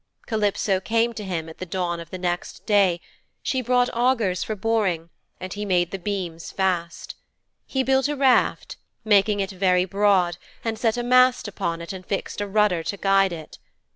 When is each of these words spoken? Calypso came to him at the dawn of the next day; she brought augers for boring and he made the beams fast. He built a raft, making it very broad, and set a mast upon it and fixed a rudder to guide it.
Calypso 0.25 0.79
came 0.79 1.13
to 1.13 1.23
him 1.23 1.47
at 1.47 1.59
the 1.59 1.63
dawn 1.67 1.99
of 1.99 2.09
the 2.09 2.17
next 2.17 2.65
day; 2.65 2.99
she 3.43 3.61
brought 3.61 3.87
augers 3.95 4.43
for 4.43 4.55
boring 4.55 5.11
and 5.39 5.53
he 5.53 5.63
made 5.63 5.91
the 5.91 5.99
beams 5.99 6.51
fast. 6.51 7.13
He 7.67 7.83
built 7.83 8.07
a 8.07 8.15
raft, 8.15 8.77
making 9.05 9.41
it 9.41 9.51
very 9.51 9.85
broad, 9.85 10.37
and 10.65 10.79
set 10.79 10.97
a 10.97 11.03
mast 11.03 11.47
upon 11.47 11.83
it 11.83 11.93
and 11.93 12.03
fixed 12.03 12.41
a 12.41 12.47
rudder 12.47 12.81
to 12.81 12.97
guide 12.97 13.31
it. 13.31 13.59